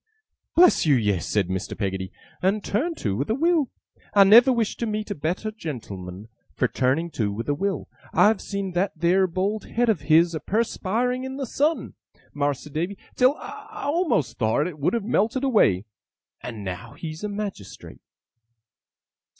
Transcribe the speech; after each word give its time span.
'Bless 0.55 0.83
you, 0.87 0.95
yes,' 0.95 1.27
said 1.27 1.47
Mr. 1.47 1.77
Peggotty, 1.77 2.11
'and 2.41 2.63
turned 2.63 2.97
to 2.97 3.15
with 3.15 3.29
a 3.29 3.35
will. 3.35 3.69
I 4.15 4.23
never 4.23 4.51
wish 4.51 4.75
to 4.77 4.87
meet 4.87 5.11
a 5.11 5.13
better 5.13 5.51
gen'l'man 5.51 6.27
for 6.55 6.67
turning 6.67 7.11
to 7.11 7.31
with 7.31 7.47
a 7.47 7.53
will. 7.53 7.87
I've 8.11 8.41
seen 8.41 8.71
that 8.71 8.99
theer 8.99 9.27
bald 9.27 9.65
head 9.65 9.89
of 9.89 10.01
his 10.09 10.33
a 10.33 10.39
perspiring 10.39 11.23
in 11.23 11.37
the 11.37 11.45
sun, 11.45 11.93
Mas'r 12.33 12.73
Davy, 12.73 12.97
till 13.15 13.35
I 13.37 13.91
a'most 13.93 14.39
thowt 14.39 14.65
it 14.65 14.79
would 14.79 14.95
have 14.95 15.03
melted 15.05 15.43
away. 15.43 15.85
And 16.41 16.63
now 16.63 16.93
he's 16.93 17.23
a 17.23 17.29
Magistrate. 17.29 18.01